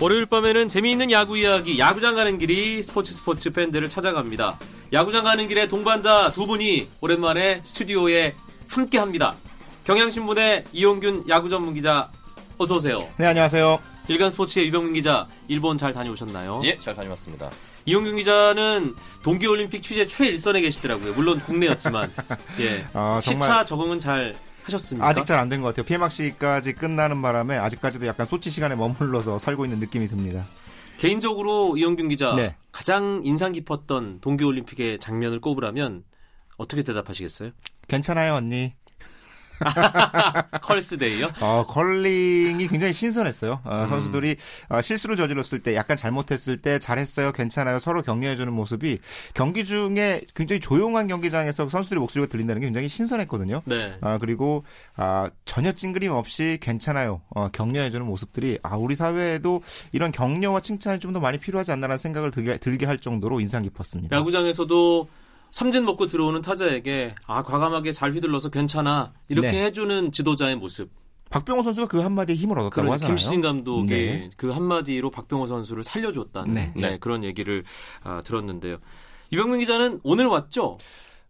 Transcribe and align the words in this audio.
월요일 0.00 0.26
밤에는 0.26 0.68
재미있는 0.68 1.10
야구 1.12 1.38
이야기, 1.38 1.78
야구장 1.78 2.14
가는 2.16 2.38
길이 2.38 2.82
스포츠 2.82 3.14
스포츠 3.14 3.50
팬들을 3.50 3.88
찾아갑니다. 3.88 4.58
야구장 4.92 5.24
가는 5.24 5.46
길에 5.48 5.68
동반자 5.68 6.32
두 6.32 6.46
분이 6.46 6.88
오랜만에 7.00 7.60
스튜디오에 7.62 8.34
함께 8.68 8.98
합니다. 8.98 9.34
경향신문의 9.84 10.64
이용균 10.72 11.24
야구 11.28 11.48
전문 11.48 11.74
기자, 11.74 12.10
어서오세요. 12.58 13.08
네, 13.18 13.26
안녕하세요. 13.26 13.78
일간 14.08 14.30
스포츠의 14.30 14.66
유병민 14.66 14.94
기자, 14.94 15.26
일본 15.48 15.76
잘 15.78 15.92
다녀오셨나요? 15.92 16.60
예, 16.64 16.76
잘 16.78 16.94
다녀왔습니다. 16.94 17.50
이용균 17.86 18.16
기자는 18.16 18.94
동계올림픽 19.22 19.82
취재 19.82 20.06
최일선에 20.06 20.60
계시더라고요. 20.60 21.12
물론 21.14 21.38
국내였지만. 21.38 22.10
예. 22.60 22.84
어, 22.94 23.18
정말- 23.22 23.22
시차 23.22 23.64
적응은 23.64 23.98
잘 24.00 24.34
하셨습니까? 24.64 25.06
아직 25.06 25.26
잘 25.26 25.38
안 25.38 25.48
된 25.48 25.60
것 25.62 25.68
같아요. 25.68 25.84
폐막식까지 25.86 26.72
끝나는 26.74 27.20
바람에 27.22 27.56
아직까지도 27.58 28.06
약간 28.06 28.26
소치 28.26 28.50
시간에 28.50 28.74
머물러서 28.74 29.38
살고 29.38 29.64
있는 29.64 29.78
느낌이 29.78 30.08
듭니다. 30.08 30.44
개인적으로 30.98 31.76
이용균 31.76 32.08
기자, 32.08 32.34
네. 32.34 32.56
가장 32.72 33.20
인상 33.24 33.52
깊었던 33.52 34.20
동계올림픽의 34.20 35.00
장면을 35.00 35.40
꼽으라면 35.40 36.04
어떻게 36.56 36.82
대답하시겠어요? 36.82 37.50
괜찮아요, 37.88 38.34
언니. 38.34 38.72
컬스데이요? 40.62 41.32
어, 41.40 41.66
컬링이 41.68 42.68
굉장히 42.68 42.92
신선했어요. 42.92 43.60
음. 43.64 43.70
어, 43.70 43.86
선수들이 43.86 44.36
어, 44.68 44.82
실수를 44.82 45.16
저질렀을 45.16 45.60
때, 45.60 45.74
약간 45.74 45.96
잘못했을 45.96 46.58
때 46.58 46.78
잘했어요, 46.78 47.32
괜찮아요, 47.32 47.78
서로 47.78 48.02
격려해주는 48.02 48.52
모습이 48.52 48.98
경기 49.32 49.64
중에 49.64 50.20
굉장히 50.34 50.60
조용한 50.60 51.06
경기장에서 51.06 51.68
선수들의 51.68 52.00
목소리가 52.00 52.28
들린다는 52.30 52.60
게 52.60 52.66
굉장히 52.66 52.88
신선했거든요. 52.88 53.62
네. 53.64 53.96
아, 54.02 54.18
그리고, 54.18 54.64
아, 54.96 55.30
전혀 55.46 55.72
찡그림 55.72 56.12
없이 56.12 56.58
괜찮아요. 56.60 57.22
어, 57.30 57.48
격려해주는 57.48 58.04
모습들이, 58.06 58.58
아, 58.62 58.76
우리 58.76 58.94
사회에도 58.94 59.62
이런 59.92 60.12
격려와 60.12 60.60
칭찬이 60.60 60.98
좀 60.98 61.14
더 61.14 61.20
많이 61.20 61.38
필요하지 61.38 61.70
않나라는 61.70 61.96
생각을 61.96 62.32
들게, 62.32 62.56
들게 62.58 62.86
할 62.86 62.98
정도로 62.98 63.38
인상 63.38 63.62
깊었습니다. 63.62 64.16
야구장에서도 64.16 65.08
삼진 65.54 65.84
먹고 65.84 66.08
들어오는 66.08 66.42
타자에게 66.42 67.14
아 67.28 67.44
과감하게 67.44 67.92
잘 67.92 68.12
휘둘러서 68.12 68.48
괜찮아 68.48 69.12
이렇게 69.28 69.52
네. 69.52 69.64
해주는 69.66 70.10
지도자의 70.10 70.56
모습. 70.56 70.90
박병호 71.30 71.62
선수가 71.62 71.86
그 71.86 72.00
한마디에 72.00 72.34
힘을 72.34 72.58
얻었다고 72.58 72.74
그런 72.74 72.92
하잖아요. 72.94 73.10
김시진 73.14 73.40
감독이 73.40 73.88
네. 73.88 74.30
그 74.36 74.50
한마디로 74.50 75.12
박병호 75.12 75.46
선수를 75.46 75.84
살려줬다는 75.84 76.54
네. 76.54 76.72
네, 76.74 76.98
그런 76.98 77.22
얘기를 77.22 77.62
아, 78.02 78.20
들었는데요. 78.22 78.78
이병민 79.30 79.60
기자는 79.60 80.00
오늘 80.02 80.26
왔죠? 80.26 80.78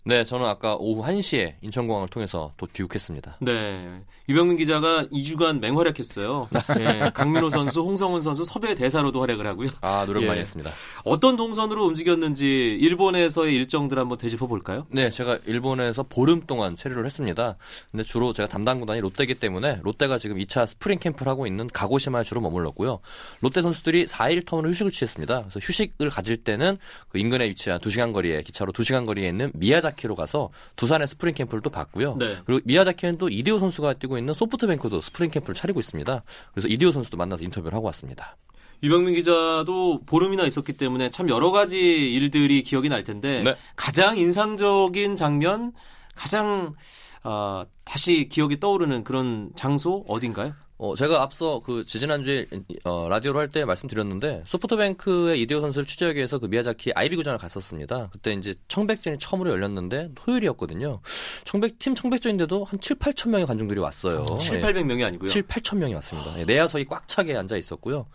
네, 0.06 0.22
저는 0.22 0.46
아까 0.46 0.76
오후 0.76 1.02
1시에 1.02 1.54
인천공항을 1.62 2.08
통해서 2.08 2.52
또 2.58 2.66
귀국했습니다. 2.66 3.38
네. 3.40 4.02
유병민 4.28 4.58
기자가 4.58 5.04
2주간 5.06 5.60
맹활약했어요. 5.60 6.48
예, 6.78 7.10
강민호 7.14 7.48
선수, 7.48 7.80
홍성흔 7.80 8.20
선수 8.20 8.44
섭외 8.44 8.74
대사로도 8.74 9.20
활약을 9.20 9.46
하고요. 9.46 9.70
아, 9.80 10.04
노력 10.06 10.22
예. 10.22 10.26
많이 10.26 10.40
했습니다. 10.40 10.70
어떤 11.04 11.36
동선으로 11.36 11.86
움직였는지 11.86 12.46
일본에서의 12.80 13.54
일정들 13.54 13.98
한번 13.98 14.18
되짚어 14.18 14.46
볼까요? 14.46 14.86
네, 14.90 15.08
제가 15.08 15.38
일본에서 15.46 16.02
보름 16.02 16.42
동안 16.46 16.76
체류를 16.76 17.06
했습니다. 17.06 17.56
근데 17.90 18.02
주로 18.02 18.34
제가 18.34 18.48
담당 18.48 18.80
구단이 18.80 19.00
롯데이기 19.00 19.34
때문에 19.36 19.80
롯데가 19.82 20.18
지금 20.18 20.36
2차 20.36 20.66
스프링 20.66 20.98
캠프를 20.98 21.30
하고 21.30 21.46
있는 21.46 21.66
가고시마에 21.68 22.24
주로 22.24 22.42
머물렀고요. 22.42 23.00
롯데 23.40 23.62
선수들이 23.62 24.06
4일 24.06 24.44
term으로 24.44 24.68
휴식을 24.68 24.90
취했습니다. 24.90 25.40
그래서 25.40 25.60
휴식을 25.62 26.10
가질 26.10 26.38
때는 26.38 26.76
그 27.08 27.18
인근에 27.18 27.48
위치한 27.48 27.78
2시간 27.78 28.12
거리에 28.12 28.42
기차로 28.42 28.72
2시간 28.72 29.06
거리에 29.06 29.28
있는 29.28 29.50
미야자키 29.54 29.93
로 30.02 30.14
가서 30.14 30.50
두산의 30.76 31.06
스프링 31.06 31.34
캠프를 31.34 31.62
또 31.62 31.70
봤고요. 31.70 32.16
네. 32.18 32.36
그리고 32.44 32.60
미야자키는 32.64 33.18
또 33.18 33.28
이대호 33.28 33.58
선수가 33.58 33.94
뛰고 33.94 34.18
있는 34.18 34.34
소프트뱅크도 34.34 35.00
스프링 35.00 35.30
캠프를 35.30 35.54
차리고 35.54 35.80
있습니다. 35.80 36.22
그래서 36.52 36.68
이대호 36.68 36.90
선수도 36.90 37.16
만나서 37.16 37.44
인터뷰를 37.44 37.74
하고 37.74 37.86
왔습니다. 37.86 38.36
유병민 38.82 39.14
기자도 39.14 40.02
보름이나 40.04 40.44
있었기 40.44 40.74
때문에 40.74 41.08
참 41.08 41.30
여러 41.30 41.50
가지 41.50 41.78
일들이 41.78 42.62
기억이 42.62 42.88
날 42.88 43.02
텐데 43.02 43.42
네. 43.42 43.56
가장 43.76 44.18
인상적인 44.18 45.16
장면, 45.16 45.72
가장 46.14 46.74
아, 47.22 47.64
다시 47.84 48.28
기억이 48.28 48.60
떠오르는 48.60 49.02
그런 49.02 49.50
장소 49.54 50.04
어딘가요? 50.08 50.52
어, 50.76 50.96
제가 50.96 51.22
앞서 51.22 51.60
그 51.60 51.84
지지난주에 51.84 52.46
어, 52.84 53.06
라디오로 53.08 53.38
할 53.38 53.48
때 53.48 53.64
말씀드렸는데 53.64 54.42
소프트뱅크의 54.44 55.40
이대호 55.42 55.60
선수를 55.60 55.86
취재하기 55.86 56.16
위해서 56.16 56.38
그 56.40 56.46
미야자키 56.46 56.92
아이비 56.94 57.14
구장을 57.14 57.38
갔었습니다. 57.38 58.08
그때 58.10 58.32
이제 58.32 58.54
청백전이 58.66 59.18
처음으로 59.18 59.50
열렸는데 59.52 60.10
토요일이었거든요. 60.16 61.00
청백 61.44 61.78
팀 61.78 61.94
청백전인데도 61.94 62.64
한 62.64 62.80
7, 62.80 62.96
8천 62.98 63.28
명의 63.30 63.46
관중들이 63.46 63.78
왔어요. 63.78 64.24
7, 64.36 64.56
예. 64.58 64.62
800명이 64.62 65.04
아니고요. 65.06 65.28
7, 65.28 65.44
8천 65.44 65.76
명이 65.76 65.94
왔습니다. 65.94 66.40
예, 66.40 66.44
내야석이 66.44 66.86
꽉 66.86 67.06
차게 67.06 67.36
앉아 67.36 67.56
있었고요. 67.56 68.06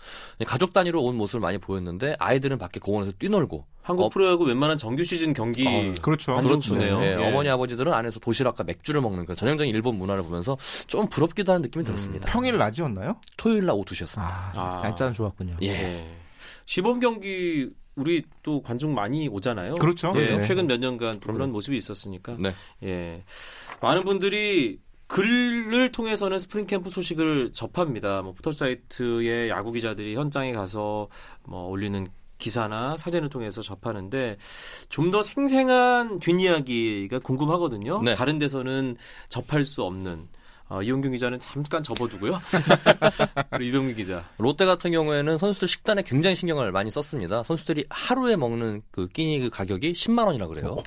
예, 0.42 0.46
가족 0.46 0.74
단위로 0.74 1.02
온 1.02 1.16
모습을 1.16 1.40
많이 1.40 1.58
보였는데 1.60 2.16
아이들은 2.20 2.58
밖에 2.58 2.82
공원에서 2.82 3.14
뛰놀고 3.18 3.66
한국 3.90 4.04
어, 4.04 4.10
프로야구 4.10 4.44
웬만한 4.44 4.78
정규 4.78 5.04
시즌 5.04 5.34
경기 5.34 5.66
어, 5.66 5.94
그렇죠. 6.04 6.36
관중수네요. 6.36 7.00
예, 7.02 7.18
예. 7.20 7.28
어머니 7.28 7.50
아버지들은 7.50 7.92
안에서 7.92 8.20
도시락과 8.20 8.64
맥주를 8.64 9.02
먹는 9.02 9.26
그 9.26 9.34
전형적인 9.34 9.74
일본 9.74 9.98
문화를 9.98 10.22
보면서 10.22 10.56
좀 10.86 11.10
부럽기도 11.10 11.54
하는 11.54 11.64
느낌이 11.64 11.84
들었습니다. 11.84 12.30
평일 12.32 12.58
낮이었나요? 12.60 13.16
토요일 13.36 13.66
날 13.66 13.76
오후 13.76 13.86
2시였습니다. 13.86 14.20
아, 14.20 14.52
아. 14.56 14.80
날짜는 14.84 15.14
좋았군요. 15.14 15.56
예. 15.64 15.70
예. 15.70 16.08
시범 16.66 17.00
경기 17.00 17.72
우리 17.96 18.22
또 18.44 18.62
관중 18.62 18.94
많이 18.94 19.28
오잖아요. 19.28 19.76
그렇죠. 19.76 20.14
예, 20.18 20.38
네. 20.38 20.44
최근 20.44 20.68
몇 20.68 20.80
년간. 20.80 21.20
그런 21.22 21.52
모습이 21.52 21.76
있었으니까. 21.76 22.38
네. 22.40 22.54
예. 22.84 23.24
많은 23.82 24.04
분들이 24.04 24.78
글을 25.08 25.92
통해서는 25.92 26.38
스프링 26.38 26.68
캠프 26.68 26.92
소식을 26.92 27.54
접합니다. 27.54 28.22
뭐 28.22 28.34
포털 28.34 28.54
사이트의 28.54 29.50
야구 29.50 29.72
기자들이 29.72 30.16
현장에 30.16 30.54
가서 30.54 31.08
뭐 31.44 31.64
올리는 31.64 32.06
기사나 32.40 32.98
사진을 32.98 33.30
통해서 33.30 33.62
접하는데 33.62 34.38
좀 34.90 35.10
더 35.12 35.22
생생한 35.24 36.20
뒷이야기가 36.20 37.20
궁금하거든요. 37.20 38.02
네. 38.04 38.14
다른 38.14 38.38
데서는 38.38 38.96
접할 39.28 39.64
수 39.64 39.82
없는 39.84 40.28
어, 40.70 40.84
이용균 40.84 41.12
기자는 41.12 41.40
잠깐 41.40 41.82
접어두고요. 41.82 42.40
그리고 43.50 43.64
이병민 43.64 43.96
기자. 43.96 44.24
롯데 44.38 44.66
같은 44.66 44.92
경우에는 44.92 45.38
선수들 45.40 45.68
식단에 45.68 46.04
굉장히 46.04 46.36
신경을 46.36 46.72
많이 46.72 46.92
썼습니다. 46.92 47.42
선수들이 47.42 47.86
하루에 47.90 48.36
먹는 48.36 48.84
그 48.92 49.08
끼니 49.08 49.40
그 49.40 49.50
가격이 49.50 49.94
10만 49.94 50.28
원이라 50.28 50.46
그래요. 50.48 50.78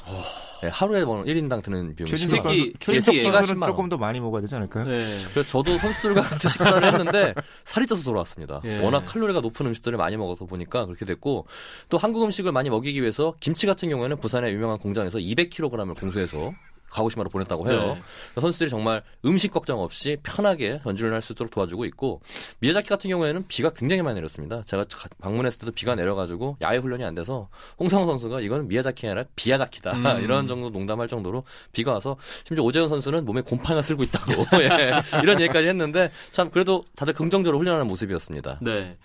네, 0.63 0.69
하루에 0.69 1.05
먹는 1.05 1.25
1인당 1.27 1.65
드는 1.65 1.97
비용이 1.97 2.09
최진석 2.09 2.39
10만 2.41 2.47
원. 2.47 2.55
새끼, 2.55 2.61
선수, 2.61 2.79
최진석 2.79 3.15
새끼 3.17 3.33
선수는 3.33 3.61
10만 3.61 3.63
원. 3.63 3.71
조금 3.73 3.89
더 3.89 3.99
많이 3.99 4.21
먹어야 4.21 4.41
되지 4.43 4.55
않을까요? 4.55 4.85
네. 4.85 5.05
그래서 5.33 5.49
저도 5.51 5.77
선수들과 5.77 6.23
같이 6.23 6.49
식사를 6.49 6.87
했는데 6.87 7.35
살이 7.65 7.87
쪄서 7.89 8.05
돌아왔습니다. 8.05 8.61
예. 8.65 8.79
워낙 8.79 9.05
칼로리가 9.05 9.41
높은 9.41 9.67
음식들을 9.67 9.99
많이 9.99 10.17
먹어서 10.17 10.45
보니까 10.47 10.87
그렇게 10.87 11.05
됐고 11.05 11.47
또 11.89 11.99
한국 11.99 12.23
음식을 12.23 12.53
많이 12.53 12.71
먹이기 12.71 13.01
위해서 13.01 13.35
김치 13.41 13.67
같은 13.67 13.89
경우에는 13.89 14.19
부산의 14.19 14.53
유명한 14.53 14.79
공장에서 14.79 15.19
200kg을 15.19 15.99
공수해서 15.99 16.53
가고시마로 16.93 17.31
보냈다고 17.31 17.71
해요. 17.71 17.97
네. 18.35 18.41
선수들이 18.41 18.71
정말 18.71 19.03
음식 19.25 19.51
걱정 19.51 19.81
없이 19.81 20.17
편하게 20.23 20.81
전주를 20.85 21.13
할수 21.13 21.33
있도록 21.33 21.51
도와주고 21.51 21.85
있고 21.87 22.21
미야자키 22.61 22.89
같은 22.89 23.09
경우에는 23.11 23.45
비가 23.49 23.71
굉장히 23.71 24.03
많이 24.03 24.15
내렸습니다. 24.17 24.63
제가 24.65 24.85
가- 24.85 25.09
방문했을 25.21 25.59
때도 25.61 25.73
비가 25.73 25.95
내려가지고 25.95 26.59
야외 26.61 26.77
훈련이 26.79 27.05
안 27.05 27.15
돼서 27.15 27.49
홍상호 27.81 28.07
선수가 28.07 28.41
이거는 28.41 28.69
미야자키가 28.69 29.09
아니라 29.13 29.25
비야자키다 29.37 29.93
음. 29.93 30.03
이런 30.23 30.47
정도 30.47 30.71
농담할 30.71 31.09
정도로 31.09 31.45
비가 31.73 31.93
와서 31.93 32.17
심지어 32.47 32.63
오재현 32.65 32.89
선수는 32.89 33.25
몸에 33.25 33.41
곰팡이가 33.41 33.83
쓸고 33.83 34.03
있다고 34.05 34.33
예, 34.63 35.03
이런 35.23 35.41
얘기까지 35.41 35.69
했는데 35.69 36.11
참 36.31 36.51
그래도 36.51 36.85
다들 36.95 37.15
긍정적으로 37.15 37.59
훈련하는 37.59 37.87
모습이었습니다. 37.87 38.59
네. 38.63 38.97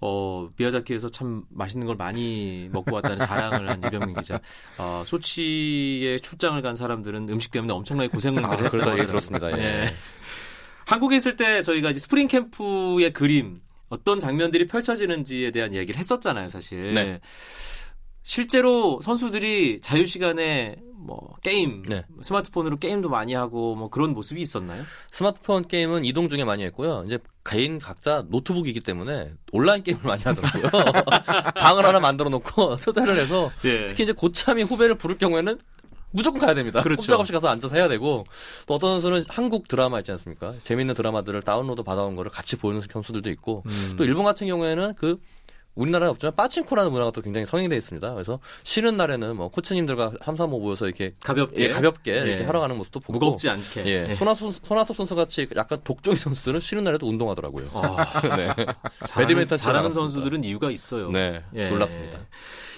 어, 0.00 0.48
미야자키에서 0.56 1.10
참 1.10 1.44
맛있는 1.50 1.86
걸 1.86 1.96
많이 1.96 2.68
먹고 2.72 2.94
왔다는 2.94 3.18
자랑을 3.18 3.68
한 3.68 3.82
이병민 3.84 4.14
기자. 4.16 4.40
어, 4.76 5.02
소치에 5.04 6.18
출장을 6.18 6.60
간 6.62 6.76
사람들은 6.76 7.28
음식 7.28 7.50
때문에 7.50 7.72
엄청나게 7.72 8.08
고생을 8.08 8.44
아, 8.44 8.50
했다고 8.50 8.68
그러다. 8.70 9.06
들었습니다. 9.06 9.58
예. 9.58 9.86
한국에 10.86 11.16
있을 11.16 11.36
때 11.36 11.62
저희가 11.62 11.90
이제 11.90 12.00
스프링 12.00 12.28
캠프의 12.28 13.12
그림 13.12 13.60
어떤 13.88 14.20
장면들이 14.20 14.66
펼쳐지는지에 14.66 15.50
대한 15.50 15.72
이야기를 15.72 15.98
했었잖아요, 15.98 16.48
사실. 16.48 16.94
네. 16.94 17.20
실제로 18.28 19.00
선수들이 19.02 19.80
자유 19.80 20.04
시간에 20.04 20.76
뭐 20.94 21.34
게임, 21.42 21.82
네. 21.88 22.04
스마트폰으로 22.20 22.78
게임도 22.78 23.08
많이 23.08 23.32
하고 23.32 23.74
뭐 23.74 23.88
그런 23.88 24.12
모습이 24.12 24.38
있었나요? 24.42 24.84
스마트폰 25.10 25.66
게임은 25.66 26.04
이동 26.04 26.28
중에 26.28 26.44
많이 26.44 26.62
했고요. 26.64 27.04
이제 27.06 27.18
개인 27.42 27.78
각자 27.78 28.22
노트북이기 28.28 28.80
때문에 28.80 29.32
온라인 29.50 29.82
게임을 29.82 30.02
많이 30.04 30.22
하더라고요. 30.24 30.92
방을 31.56 31.86
하나 31.86 32.00
만들어 32.00 32.28
놓고 32.28 32.76
초대를 32.84 33.16
해서 33.16 33.50
예. 33.64 33.86
특히 33.86 34.02
이제 34.02 34.12
고참이 34.12 34.62
후배를 34.62 34.96
부를 34.96 35.16
경우에는 35.16 35.58
무조건 36.10 36.38
가야 36.38 36.52
됩니다. 36.52 36.82
그렇죠. 36.82 37.00
꼼짝없이 37.00 37.32
가서 37.32 37.48
앉아서 37.48 37.76
해야 37.76 37.88
되고 37.88 38.26
또 38.66 38.74
어떤 38.74 39.00
선수는 39.00 39.24
한국 39.28 39.68
드라마 39.68 40.00
있지 40.00 40.10
않습니까? 40.10 40.54
재밌는 40.64 40.94
드라마들을 40.94 41.40
다운로드 41.40 41.82
받아온 41.82 42.14
거를 42.14 42.30
같이 42.30 42.56
보는 42.56 42.82
선수들도 42.92 43.30
있고 43.30 43.62
음. 43.64 43.94
또 43.96 44.04
일본 44.04 44.26
같은 44.26 44.46
경우에는 44.46 44.92
그 44.96 45.18
우리나라에 45.74 46.08
없지만 46.08 46.34
빠친코라는 46.34 46.90
문화가 46.90 47.12
또 47.12 47.22
굉장히 47.22 47.46
성행돼 47.46 47.76
있습니다. 47.76 48.12
그래서 48.12 48.40
쉬는 48.64 48.96
날에는 48.96 49.36
뭐 49.36 49.48
코치님들과 49.48 50.12
3, 50.24 50.34
3, 50.34 50.52
5 50.52 50.58
모여서 50.58 50.86
이렇게 50.86 51.12
가볍게 51.22 51.64
예, 51.64 51.68
가볍게 51.68 52.16
이렇게 52.16 52.40
예. 52.40 52.44
하러 52.44 52.58
가는 52.58 52.76
모습도 52.76 52.98
보고 52.98 53.18
무겁지 53.18 53.48
않게. 53.48 53.84
예, 53.86 54.14
손아섭, 54.14 54.54
손아섭 54.64 54.96
선수 54.96 55.14
같이 55.14 55.46
약간 55.54 55.78
독종이 55.84 56.16
선수들은 56.16 56.58
쉬는 56.58 56.82
날에도 56.82 57.06
운동하더라고요. 57.06 57.70
아, 57.74 57.96
네. 58.36 58.48
잘하는, 59.06 59.16
배드민턴 59.16 59.56
잘하는. 59.58 59.92
선수들은 59.92 60.42
이유가 60.42 60.70
있어요. 60.72 61.10
네, 61.10 61.42
예. 61.54 61.68
놀랐습니다. 61.68 62.18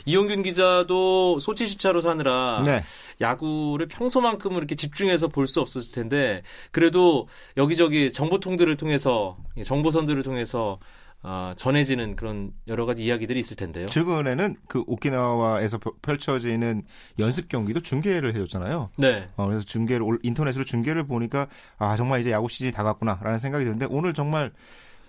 이용균 0.06 0.42
기자도 0.42 1.38
소치 1.40 1.66
시차로 1.66 2.00
사느라 2.00 2.62
네. 2.64 2.82
야구를 3.20 3.86
평소만큼은 3.88 4.56
이렇게 4.58 4.74
집중해서 4.74 5.28
볼 5.28 5.46
수 5.46 5.60
없었을 5.60 5.92
텐데 5.92 6.42
그래도 6.70 7.28
여기저기 7.56 8.12
정보통들을 8.12 8.76
통해서 8.76 9.36
정보선들을 9.64 10.22
통해서 10.22 10.78
아, 11.22 11.54
전해지는 11.58 12.16
그런 12.16 12.52
여러 12.66 12.86
가지 12.86 13.04
이야기들이 13.04 13.38
있을 13.40 13.54
텐데요. 13.56 13.86
최근에는 13.86 14.56
그 14.68 14.84
오키나와에서 14.86 15.78
펼- 15.78 15.92
펼쳐지는 16.00 16.82
연습 17.18 17.48
경기도 17.48 17.80
중계를 17.80 18.34
해줬잖아요. 18.34 18.90
네. 18.96 19.28
어, 19.36 19.46
그래서 19.46 19.62
중계를 19.64 20.02
올- 20.02 20.18
인터넷으로 20.22 20.64
중계를 20.64 21.06
보니까 21.06 21.48
아 21.76 21.96
정말 21.96 22.20
이제 22.20 22.30
야구 22.30 22.48
시즌이 22.48 22.72
다 22.72 22.82
갔구나라는 22.82 23.38
생각이 23.38 23.64
드는데 23.64 23.86
오늘 23.90 24.14
정말 24.14 24.52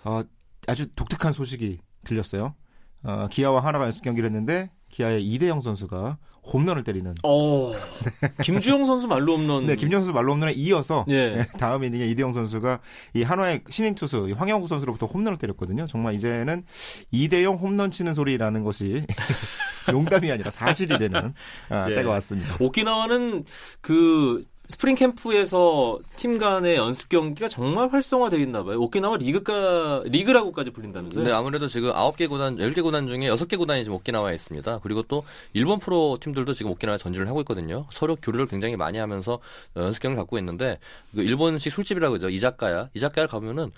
어, 0.03 0.21
아주 0.67 0.87
독특한 0.95 1.31
소식이 1.31 1.79
들렸어요. 2.03 2.55
어, 3.03 3.27
기아와 3.31 3.63
하나가 3.65 3.85
연습 3.85 4.01
경기를 4.01 4.27
했는데 4.27 4.69
기아의 4.91 5.23
이대영 5.25 5.61
선수가 5.61 6.17
홈런을 6.43 6.83
때리는. 6.83 7.13
어, 7.23 7.71
김주영 8.43 8.83
선수 8.85 9.07
말로 9.07 9.33
없는 9.33 9.67
네, 9.67 9.75
김정 9.75 10.01
선수 10.01 10.13
말로 10.13 10.33
홈런에 10.33 10.53
이어서 10.53 11.05
예. 11.09 11.29
네, 11.29 11.45
다음 11.57 11.83
이닝에 11.83 12.07
이대영 12.07 12.33
선수가 12.33 12.79
이 13.13 13.23
한화의 13.23 13.61
신인 13.69 13.95
투수 13.95 14.27
이 14.29 14.33
황영구 14.33 14.67
선수로부터 14.67 15.05
홈런을 15.05 15.37
때렸거든요. 15.37 15.85
정말 15.87 16.15
이제는 16.15 16.63
이대영 17.11 17.55
홈런 17.55 17.91
치는 17.91 18.13
소리라는 18.13 18.63
것이 18.63 19.05
농담이 19.91 20.31
아니라 20.31 20.49
사실이 20.49 20.97
되는 20.97 21.33
아, 21.69 21.89
예. 21.89 21.95
때가 21.95 22.09
왔습니다. 22.09 22.57
오키나와는 22.59 23.45
그 23.81 24.43
스프링 24.71 24.95
캠프에서 24.95 25.99
팀 26.15 26.37
간의 26.37 26.77
연습 26.77 27.09
경기가 27.09 27.49
정말 27.49 27.91
활성화되어 27.91 28.39
있나 28.39 28.63
봐요. 28.63 28.79
오키나와 28.79 29.17
리그가 29.17 30.03
리그라고까지 30.05 30.71
불린다면서요? 30.71 31.25
네, 31.25 31.31
아무래도 31.31 31.67
지금 31.67 31.91
9개 31.91 32.29
구단, 32.29 32.55
10개 32.55 32.81
구단 32.81 33.05
중에 33.07 33.17
6개 33.27 33.57
구단이 33.57 33.83
지금 33.83 33.97
오키나와에 33.97 34.33
있습니다. 34.33 34.79
그리고 34.81 35.01
또 35.03 35.23
일본 35.51 35.79
프로 35.79 36.17
팀들도 36.21 36.53
지금 36.53 36.71
오키나와에 36.71 36.97
전지를 36.99 37.27
하고 37.27 37.41
있거든요. 37.41 37.85
서로 37.91 38.15
교류를 38.15 38.45
굉장히 38.47 38.77
많이 38.77 38.97
하면서 38.97 39.33
어, 39.75 39.81
연습 39.81 40.01
경기를 40.03 40.21
갖고 40.21 40.37
있는데 40.37 40.79
그 41.13 41.21
일본식 41.21 41.69
술집이라고 41.73 42.13
그러죠. 42.13 42.29
이자카야. 42.29 42.89
이자카야를 42.93 43.27
가면은 43.29 43.71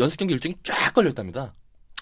연습 0.00 0.16
경기 0.18 0.34
일정이 0.34 0.56
쫙 0.64 0.92
걸려 0.92 1.10
있답니다. 1.10 1.52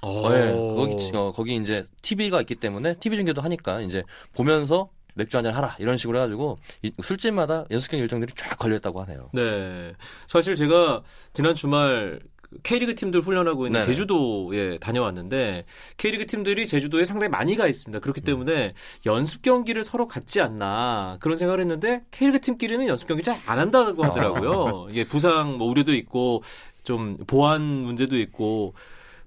어. 0.01 0.31
네, 0.31 0.51
거기 0.53 0.97
지- 0.97 1.11
어, 1.15 1.31
거기 1.33 1.57
이제 1.57 1.87
TV가 2.01 2.41
있기 2.41 2.55
때문에 2.55 2.95
TV 2.95 3.17
중계도 3.19 3.43
하니까 3.43 3.83
이제 3.83 4.03
보면서 4.35 4.89
맥주 5.15 5.37
한잔 5.37 5.55
하라 5.55 5.77
이런 5.79 5.97
식으로 5.97 6.19
해가지고 6.19 6.59
이- 6.83 6.93
술집마다 7.03 7.65
연습 7.71 7.91
경기 7.91 8.03
일정들이 8.03 8.33
쫙 8.37 8.57
걸려 8.59 8.77
있다고 8.77 9.01
하네요. 9.03 9.31
네. 9.33 9.93
사실 10.27 10.57
제가 10.57 11.03
지난 11.33 11.55
주말 11.55 12.21
그 12.43 12.59
K리그 12.63 12.95
팀들 12.95 13.21
훈련하고 13.21 13.67
있는 13.67 13.81
네네. 13.81 13.91
제주도에 13.93 14.79
다녀왔는데 14.79 15.65
K리그 15.97 16.27
팀들이 16.27 16.67
제주도에 16.67 17.05
상당히 17.05 17.31
많이 17.31 17.57
가 17.57 17.67
있습니다. 17.67 18.01
그렇기 18.01 18.21
음. 18.23 18.25
때문에 18.25 18.75
연습 19.07 19.43
경기를 19.43 19.83
서로 19.83 20.07
갖지 20.07 20.41
않나 20.41 21.17
그런 21.21 21.37
생각을 21.37 21.61
했는데 21.61 22.03
K리그 22.11 22.41
팀끼리는 22.41 22.87
연습 22.87 23.07
경기 23.09 23.23
잘 23.23 23.37
안 23.47 23.59
한다고 23.59 24.05
하더라고요. 24.05 24.89
이게 24.93 25.05
부상 25.07 25.59
뭐 25.59 25.69
우려도 25.69 25.95
있고 25.95 26.43
좀 26.83 27.17
보안 27.27 27.63
문제도 27.65 28.17
있고 28.19 28.75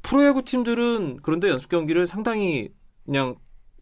프로야구 0.04 0.44
팀들은 0.44 1.20
그런데 1.22 1.50
연습 1.50 1.70
경기를 1.70 2.08
상당히 2.08 2.70
그냥 3.06 3.36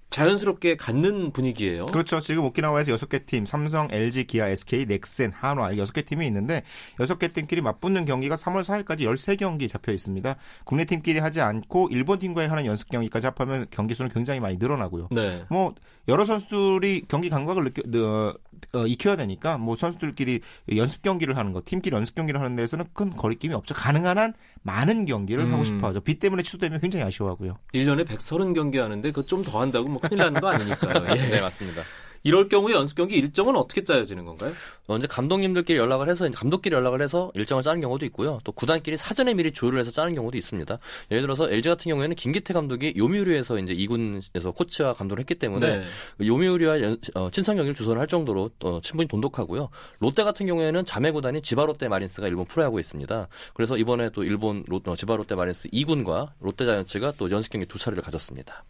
자연스럽게 0.10 0.78
갖는 0.78 1.32
분위기예요. 1.32 1.88
그렇죠. 1.88 2.22
지금 2.22 2.46
오키나와에서 2.46 2.92
여섯 2.92 3.10
개 3.10 3.26
팀, 3.26 3.46
삼성, 3.46 3.88
LG, 3.92 4.26
기아, 4.26 4.48
SK, 4.48 4.86
넥센, 4.86 5.32
한화 5.34 5.76
여섯 5.78 5.92
개 5.92 6.04
팀이 6.04 6.26
있는데 6.28 6.64
여섯 7.00 7.20
개 7.20 7.28
팀끼리 7.28 7.62
맞붙는 7.62 8.06
경기가 8.06 8.36
3월 8.36 8.64
4일까지 8.64 9.02
13경기 9.02 9.70
잡혀 9.70 9.92
있습니다. 9.92 10.36
국내 10.64 10.86
팀끼리 10.86 11.20
하지 11.20 11.42
않고 11.42 11.90
일본 11.92 12.20
팀과의 12.20 12.48
하는 12.48 12.66
연습 12.66 12.90
경기까지 12.90 13.26
합하면 13.26 13.66
경기 13.72 13.94
수는 13.94 14.10
굉장히 14.10 14.40
많이 14.40 14.58
늘어나고요. 14.58 15.10
네. 15.12 15.44
뭐 15.50 15.76
여러 16.08 16.26
선수들이 16.26 17.04
경기 17.08 17.30
감각을 17.30 17.64
느껴 17.64 17.82
어, 18.00 18.34
어, 18.74 18.86
익혀야 18.88 19.16
되니까 19.16 19.58
뭐 19.58 19.76
선수들끼리 19.76 20.42
연습 20.76 21.02
경기를 21.02 21.38
하는 21.38 21.52
거, 21.54 21.62
팀끼리 21.66 21.96
연습 21.96 22.16
경기를 22.16 22.40
하는 22.40 22.56
데서는 22.56 22.86
큰 22.94 23.16
거리낌이 23.16 23.54
없죠. 23.54 23.74
가능한 23.74 24.18
한 24.18 24.34
많은 24.64 25.06
경기를 25.06 25.46
음. 25.46 25.54
하고 25.54 25.64
싶어 25.64 25.88
하죠. 25.88 26.02
비 26.02 26.20
때문에 26.20 26.44
취소되면 26.44 26.80
굉장히 26.82 27.06
아쉬워하고요. 27.06 27.58
1년에 27.74 28.06
130경기 28.06 28.78
하는데 28.78 29.10
그거 29.12 29.26
좀 29.26 29.44
더 29.46 29.62
한다고 29.62 29.88
뭐 29.88 30.00
큰일 30.02 30.20
나는 30.20 30.42
거 30.42 30.48
아니니까요. 30.50 31.06
예. 31.16 31.30
네, 31.30 31.42
맞습니다. 31.42 31.82
이럴 32.26 32.50
경우에 32.50 32.74
연습 32.74 32.96
경기 32.96 33.18
일정은 33.18 33.56
어떻게 33.56 33.84
짜여지는 33.84 34.26
건가요? 34.26 34.52
언제 34.88 35.06
감독님들끼리 35.06 35.78
연락을 35.78 36.10
해서 36.10 36.28
이제 36.28 36.36
감독끼리 36.36 36.76
연락을 36.76 37.04
해서 37.04 37.32
일정을 37.36 37.62
짜는 37.62 37.82
경우도 37.82 38.04
있고요. 38.08 38.40
또 38.44 38.52
구단끼리 38.52 38.98
사전에 38.98 39.36
미리 39.36 39.52
조율을 39.52 39.80
해서 39.80 39.92
짜는 39.92 40.16
경우도 40.16 40.36
있습니다. 40.36 40.76
예를 41.12 41.22
들어서 41.22 41.48
LG 41.52 41.70
같은 41.70 41.88
경우에는 41.90 42.16
김기태 42.16 42.52
감독이 42.56 42.96
요미우리에서 42.98 43.60
이제 43.60 43.76
2군에서 43.76 44.56
코치와 44.56 44.94
감독을 44.94 45.20
했기 45.20 45.36
때문에 45.36 45.78
네. 45.78 45.86
요미우리와 46.26 46.82
연- 46.82 46.98
어, 47.14 47.30
친선 47.30 47.58
경기를 47.58 47.76
주선을 47.76 48.02
할 48.02 48.08
정도로 48.08 48.50
어, 48.64 48.80
충분히 48.82 49.08
돈독하고요. 49.08 49.70
롯데 50.00 50.24
같은 50.24 50.48
경우에는 50.48 50.84
자매 50.84 51.12
구단인 51.12 51.44
지바롯데 51.44 51.88
마린스가 51.90 52.28
일본 52.28 52.46
프로야구에 52.46 52.80
있습니다. 52.80 53.28
그래서 53.54 53.78
이번에 53.78 54.10
또 54.10 54.24
일본 54.24 54.64
롯, 54.66 54.88
어, 54.88 54.96
지바롯데 54.96 55.36
마린스 55.36 55.70
2군과 55.70 56.30
롯데 56.40 56.66
자이언츠가 56.66 57.14
또 57.20 57.30
연습 57.30 57.52
경기 57.52 57.68
두 57.68 57.78
차례를 57.78 58.02
가졌습니다. 58.02 58.64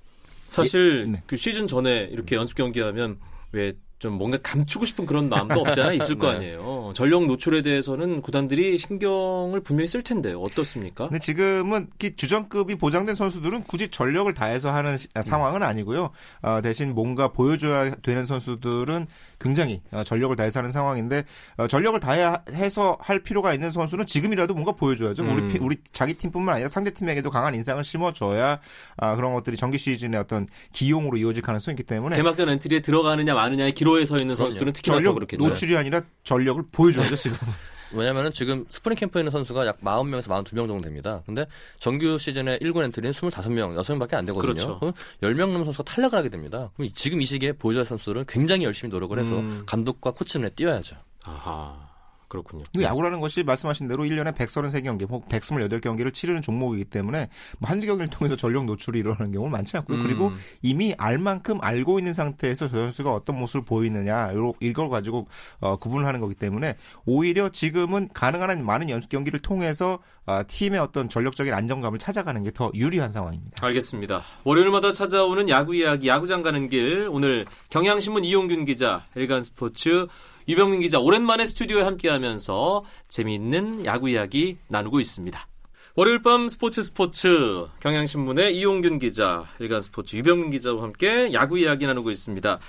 사실 0.50 1.06
예, 1.08 1.12
네. 1.14 1.24
그 1.26 1.38
시즌 1.38 1.68
전에 1.68 2.10
이렇게 2.12 2.36
연습 2.36 2.56
경기 2.56 2.82
하면 2.82 3.18
왜 3.56 3.74
좀 4.00 4.14
뭔가 4.18 4.38
감추고 4.44 4.86
싶은 4.86 5.06
그런 5.06 5.30
마음도 5.30 5.62
없지 5.62 5.80
않아 5.82 5.94
있을 5.94 6.16
거 6.18 6.30
네. 6.32 6.36
아니에요. 6.36 6.92
전력 6.94 7.26
노출에 7.28 7.62
대해서는 7.62 8.22
구단들이 8.22 8.78
신경을 8.78 9.62
분명히 9.62 9.88
쓸 9.88 10.02
텐데요. 10.04 10.40
어떻습니까? 10.42 11.06
근데 11.08 11.20
지금은 11.20 11.88
이 12.04 12.16
주전급이 12.16 12.76
보장된 12.76 13.16
선수들은 13.16 13.64
굳이 13.64 13.88
전력을 13.88 14.32
다해서 14.34 14.72
하는 14.74 14.98
시- 14.98 15.08
아, 15.14 15.22
상황은 15.22 15.64
아니고요. 15.64 16.12
어, 16.42 16.62
대신 16.62 16.94
뭔가 16.94 17.30
보여줘야 17.30 17.96
되는 17.96 18.26
선수들은 18.26 19.08
굉장히 19.40 19.82
어, 19.92 20.04
전력을 20.04 20.36
다해서 20.36 20.60
하는 20.60 20.72
상황인데 20.72 21.24
어, 21.58 21.68
전력을 21.68 21.98
다해서 22.00 22.98
할 23.00 23.20
필요가 23.20 23.54
있는 23.54 23.72
선수는 23.72 24.06
지금이라도 24.08 24.54
뭔가 24.54 24.74
보여줘야죠. 24.74 25.24
음. 25.24 25.36
우리 25.36 25.48
피- 25.48 25.58
우리 25.60 25.78
자기 25.94 26.16
팀뿐만 26.16 26.56
아니라 26.56 26.68
상대 26.70 26.92
팀에게도 26.92 27.30
강한 27.32 27.56
인상을 27.56 27.82
심어줘야 27.84 28.60
아, 28.98 29.16
그런 29.16 29.34
것들이 29.34 29.56
정규 29.56 29.78
시즌의 29.78 30.20
어떤 30.20 30.48
기용으로 30.74 31.18
이어질 31.18 31.42
가능성이 31.42 31.74
있기 31.76 31.84
때문에 31.84 32.18
개막전 32.18 32.50
엔트리에 32.50 32.82
들어가느냐 32.82 33.34
마느냐의 33.34 33.72
기로에 33.74 34.06
서 34.06 34.18
있는 34.18 34.36
선수들은 34.36 34.74
특히나 34.74 34.96
더 34.96 35.00
전력 35.00 35.14
그렇겠죠. 35.16 35.48
노출이 35.48 35.78
아니라 35.78 36.02
전력을 36.24 36.64
보여줘야죠 36.72 37.16
지금. 37.16 37.38
왜냐면은 37.94 38.34
지금 38.34 38.66
스프링 38.70 38.98
캠프에 38.98 39.22
있는 39.22 39.32
선수가 39.32 39.66
약 39.68 39.80
40명에서 39.80 40.24
42명 40.24 40.68
정도 40.68 40.82
됩니다. 40.82 41.22
근데 41.26 41.46
정규 41.80 42.18
시즌에 42.18 42.58
1군 42.60 42.84
엔트리는 42.86 43.14
25명, 43.14 43.78
6명밖에 43.80 44.16
안 44.16 44.26
되거든요. 44.26 44.42
그렇죠. 44.42 44.80
그럼 44.80 44.94
10명 45.22 45.52
넘는 45.52 45.66
선수가 45.66 45.84
탈락을 45.84 46.18
하게 46.18 46.30
됩니다. 46.30 46.72
그럼 46.76 46.90
지금 46.94 47.22
이 47.22 47.26
시기에 47.26 47.54
보여줘야 47.54 47.82
할 47.82 47.86
선수들은 47.86 48.26
굉장히 48.28 48.66
열심히 48.66 48.92
노력을 48.92 49.18
해서 49.18 49.38
음. 49.38 49.64
감독과 49.66 50.12
코치 50.12 50.40
눈에 50.40 50.50
띄어야죠. 50.50 50.96
아하. 51.26 51.95
그렇군요. 52.28 52.64
그 52.76 52.82
야구라는 52.82 53.22
것이 53.22 53.44
말씀하신 53.44 53.88
대로 53.88 54.04
1년에 54.04 54.34
133경기, 54.36 55.08
혹 55.10 55.30
128경기를 55.30 56.14
치르는 56.14 56.42
종목이기 56.42 56.86
때문에 56.86 57.30
뭐 57.60 57.70
한두 57.70 57.86
경기를 57.88 58.10
통해서 58.10 58.36
전력 58.36 58.66
노출이 58.66 59.00
일어나는 59.00 59.32
경우는 59.32 59.52
많지 59.52 59.78
않고요. 59.78 59.98
음. 60.00 60.04
그리고 60.04 60.32
이미 60.62 60.94
알 60.98 61.18
만큼 61.20 61.60
알고 61.62 62.00
있는 62.00 62.14
상태에서 62.14 62.68
저 62.70 62.78
선수가 62.78 63.14
어떤 63.14 63.38
모습을 63.40 63.64
보이느냐, 63.66 64.34
요- 64.34 64.54
이걸 64.60 64.90
가지고 64.90 65.28
어, 65.60 65.76
구분을 65.78 66.06
하는 66.08 66.20
거기 66.20 66.34
때문에 66.36 66.76
오히려 67.06 67.50
지금은 67.50 68.10
가능한 68.14 68.50
한 68.50 68.66
많은 68.66 68.90
연습 68.90 69.10
경기를 69.10 69.40
통해서 69.40 70.00
아, 70.28 70.42
팀의 70.42 70.80
어떤 70.80 71.08
전력적인 71.08 71.54
안정감을 71.54 72.00
찾아가는 72.00 72.44
게 72.44 72.50
더 72.56 72.72
유리한 72.74 73.12
상황입니다. 73.12 73.64
알겠습니다. 73.66 74.24
월요일마다 74.46 74.92
찾아오는 74.94 75.50
야구 75.50 75.76
이야기, 75.76 76.08
야구장 76.08 76.42
가는 76.42 76.68
길. 76.70 77.08
오늘 77.12 77.46
경향신문 77.70 78.24
이용균 78.24 78.64
기자, 78.66 79.06
일간 79.16 79.44
스포츠 79.44 80.08
유병민 80.48 80.80
기자 80.80 81.00
오랜만에 81.00 81.46
스튜디오에 81.48 81.82
함께하면서 81.82 82.84
재미있는 83.08 83.86
야구 83.86 84.10
이야기 84.10 84.58
나누고 84.68 85.00
있습니다. 85.00 85.48
월요일 85.96 86.22
밤 86.22 86.50
스포츠 86.50 86.84
스포츠 86.84 87.68
경향신문의 87.80 88.56
이용균 88.56 89.00
기자, 89.00 89.46
일간 89.60 89.82
스포츠 89.82 90.16
유병민 90.18 90.52
기자와 90.52 90.84
함께 90.84 91.34
야구 91.34 91.58
이야기 91.58 91.88
나누고 91.88 92.12
있습니다. 92.12 92.60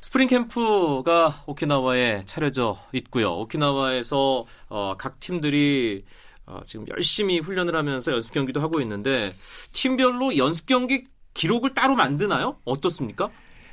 스프링 0.00 0.26
캠프가 0.26 1.44
오키나와에 1.46 2.22
차려져 2.26 2.76
있고요. 2.92 3.34
오키나와에서 3.34 4.44
어, 4.68 4.94
각 4.98 5.20
팀들이 5.20 6.04
어, 6.46 6.60
지금 6.64 6.86
열심히 6.92 7.38
훈련을 7.38 7.76
하면서 7.76 8.12
연습 8.12 8.32
경기도 8.32 8.60
하고 8.60 8.80
있는데 8.80 9.30
팀별로 9.72 10.36
연습 10.38 10.66
경기 10.66 11.04
기록을 11.34 11.74
따로 11.74 11.94
만드나요? 11.94 12.56
어떻습니까? 12.64 13.30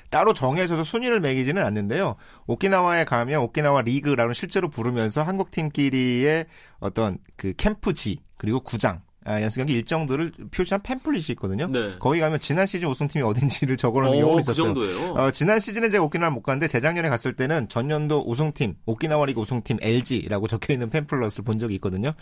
따로 0.09 0.33
정해져서 0.33 0.83
순위를 0.83 1.19
매기지는 1.19 1.63
않는데요. 1.63 2.15
오키나와에 2.47 3.05
가면 3.05 3.41
오키나와 3.41 3.81
리그라는 3.83 4.33
실제로 4.33 4.69
부르면서 4.69 5.23
한국 5.23 5.51
팀끼리의 5.51 6.45
어떤 6.79 7.17
그 7.35 7.53
캠프지 7.55 8.19
그리고 8.37 8.61
구장 8.61 9.01
아, 9.29 9.39
연습 9.43 9.59
경기 9.59 9.74
일정들을 9.74 10.31
표시한 10.50 10.81
팸플릿이 10.81 11.29
있거든요. 11.31 11.67
네. 11.67 11.98
거기 12.00 12.19
가면 12.19 12.39
지난 12.39 12.65
시즌 12.65 12.89
우승팀이 12.89 13.24
어딘지를 13.24 13.77
적어놓은 13.77 14.17
어, 14.17 14.19
경우가 14.19 14.36
그 14.36 14.39
있었어요. 14.41 14.65
정도예요. 14.65 15.12
어, 15.12 15.31
지난 15.31 15.59
시즌에 15.59 15.89
제가 15.89 16.03
오키나와를 16.05 16.33
못 16.33 16.41
갔는데 16.41 16.67
재작년에 16.67 17.09
갔을 17.09 17.33
때는 17.33 17.69
전년도 17.69 18.24
우승팀 18.25 18.77
오키나와 18.88 19.27
리그 19.27 19.39
우승팀 19.41 19.77
LG라고 19.81 20.48
적혀 20.48 20.74
있는 20.74 20.89
팸플릿을 20.89 21.45
본 21.45 21.59
적이 21.59 21.75
있거든요. 21.75 22.13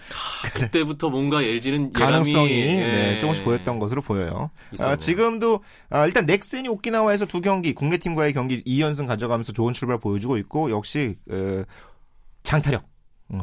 그때부터 0.53 1.09
뭔가 1.09 1.41
LG는 1.41 1.93
가능성이 1.93 2.49
네, 2.49 3.13
예. 3.15 3.19
조금씩 3.19 3.45
보였던 3.45 3.79
것으로 3.79 4.01
보여요. 4.01 4.51
아, 4.81 4.97
지금도 4.97 5.63
아, 5.89 6.05
일단 6.05 6.25
넥센이 6.25 6.67
오키나와에서 6.67 7.25
두 7.25 7.39
경기 7.39 7.73
국내 7.73 7.97
팀과의 7.97 8.33
경기 8.33 8.61
2연승 8.65 9.07
가져가면서 9.07 9.53
좋은 9.53 9.71
출발 9.71 9.97
보여주고 9.97 10.37
있고 10.39 10.71
역시 10.71 11.15
어, 11.31 11.63
장타력 12.43 12.83
어, 12.83 12.96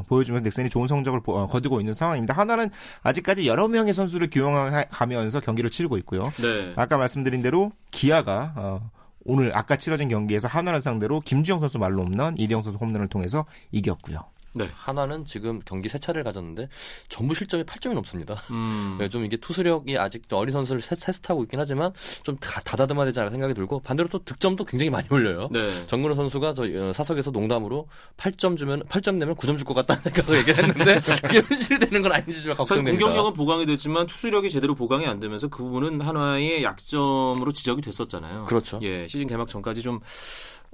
보여주면서 0.09 0.43
넥센이 0.45 0.71
좋은 0.71 0.87
성적을 0.89 1.21
보- 1.21 1.37
어, 1.39 1.47
거두고 1.47 1.81
있는 1.81 1.93
상황입니다. 1.93 2.35
하나는 2.35 2.71
아직까지 3.03 3.47
여러 3.47 3.69
명의 3.69 3.93
선수를 3.95 4.29
기용하면서 4.31 5.41
경기를 5.41 5.71
치르고 5.71 5.99
있고요. 5.99 6.25
네. 6.41 6.73
아까 6.77 6.97
말씀드린 6.97 7.43
대로 7.43 7.73
기아가 7.91 8.53
어, 8.57 8.91
오늘 9.25 9.57
아까 9.57 9.77
치러진 9.77 10.09
경기에서 10.09 10.49
하나를 10.49 10.83
상대로 10.83 11.21
김주영 11.21 11.61
선수 11.61 11.79
말로 11.79 12.03
홈런, 12.05 12.37
이대영 12.39 12.63
선수 12.63 12.79
홈런을 12.79 13.09
통해서 13.09 13.45
이겼고요. 13.73 14.19
네. 14.55 14.69
하나는 14.75 15.25
지금 15.25 15.61
경기 15.65 15.89
세 15.89 15.99
차례를 15.99 16.25
가졌는데 16.25 16.69
전부 17.09 17.35
실점이 17.35 17.65
8점이 17.65 17.95
넘습니다. 17.95 18.43
음. 18.51 18.97
네, 19.01 19.09
좀 19.09 19.25
이게 19.25 19.37
투수력이 19.37 19.99
아직 19.99 20.23
어린 20.33 20.53
선수를 20.53 20.81
세- 20.81 20.95
테스트하고 20.97 21.43
있긴 21.45 21.59
하지만 21.61 21.93
좀 22.23 22.37
다, 22.39 22.61
다다듬어야 22.61 23.07
되지 23.07 23.21
않을까 23.21 23.33
생각이 23.33 23.55
들고 23.55 23.81
반대로 23.81 24.09
또 24.09 24.19
득점도 24.25 24.65
굉장히 24.65 24.91
많이 24.91 25.07
올려요. 25.11 25.49
네. 25.53 25.87
정근호 25.87 26.15
선수가 26.15 26.55
저 26.55 26.63
어, 26.65 26.93
사석에서 26.93 27.31
농담으로 27.31 27.89
8점 28.17 28.57
주면 28.57 28.83
8점 28.85 29.17
내면 29.17 29.35
9점 29.37 29.57
줄 29.59 29.65
것 29.65 29.75
같다는 29.75 30.03
생각을 30.03 30.39
얘기했는데 30.41 31.01
그게 31.23 31.41
현실이 31.41 31.79
되는 31.81 32.03
건 32.03 32.13
아닌지 32.13 32.43
좀 32.43 32.55
걱정됩니다. 32.55 32.99
공격력은 32.99 33.33
보강이 33.33 33.67
됐지만 33.67 34.07
투수력이 34.07 34.51
제대로 34.51 34.75
보강이 34.75 35.07
안 35.07 35.19
되면서 35.21 35.49
그 35.49 35.63
부분은 35.63 36.01
하나의 36.01 36.63
약점으로 36.63 37.51
지적이 37.53 37.83
됐었잖아요. 37.83 38.45
그렇죠. 38.45 38.79
예, 38.83 39.07
시즌 39.09 39.27
개막 39.27 39.49
전까지 39.49 39.83
좀 39.83 40.01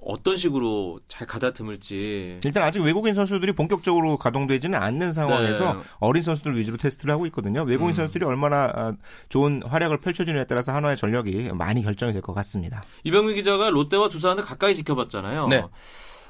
어떤 0.02 0.37
식으로 0.37 0.99
잘 1.09 1.26
가다듬을지. 1.26 2.40
일단 2.45 2.62
아직 2.62 2.80
외국인 2.80 3.14
선수들이 3.14 3.52
본격적으로 3.52 4.16
가동되지는 4.16 4.80
않는 4.80 5.12
상황에서 5.12 5.75
네. 5.75 5.80
어린 5.99 6.23
선수들 6.23 6.57
위주로 6.59 6.76
테스트를 6.78 7.12
하고 7.12 7.26
있거든요. 7.26 7.62
외국인 7.62 7.92
음. 7.92 7.95
선수들이 7.95 8.25
얼마나 8.25 8.71
아, 8.75 8.92
좋은 9.28 9.62
활약을 9.66 9.99
펼쳐주느냐에 9.99 10.45
따라서 10.45 10.73
한화의 10.73 10.97
전력이 10.97 11.50
많이 11.52 11.83
결정이 11.83 12.12
될 12.12 12.23
것 12.23 12.33
같습니다. 12.35 12.83
이병민 13.04 13.35
기자가 13.37 13.71
롯데와 13.71 14.09
두산을 14.09 14.45
가까이 14.45 14.75
지켜봤잖아요. 14.75 15.49
네. 15.49 15.64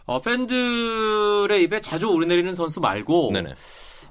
어, 0.07 0.21
팬들의 0.21 1.63
입에 1.63 1.81
자주 1.81 2.09
오르내리는 2.11 2.53
선수 2.55 2.81
말고 2.81 3.31
네네. 3.33 3.55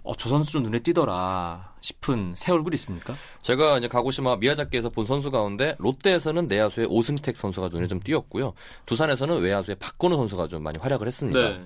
어, 0.03 0.15
저 0.15 0.29
선수 0.29 0.51
좀 0.51 0.63
눈에 0.63 0.79
띄더라 0.79 1.73
싶은 1.81 2.33
새 2.35 2.51
얼굴 2.51 2.73
있습니까? 2.75 3.15
제가 3.41 3.77
이제 3.77 3.87
가고시마 3.87 4.37
미야자키에서 4.37 4.89
본 4.89 5.05
선수 5.05 5.31
가운데 5.31 5.75
롯데에서는 5.79 6.47
내야수의 6.47 6.87
오승택 6.89 7.37
선수가 7.37 7.69
눈에 7.69 7.87
좀 7.87 7.99
띄었고요. 7.99 8.53
두산에서는 8.85 9.41
외야수의 9.41 9.75
박건우 9.79 10.15
선수가 10.15 10.47
좀 10.47 10.63
많이 10.63 10.77
활약을 10.79 11.07
했습니다. 11.07 11.39
네. 11.39 11.61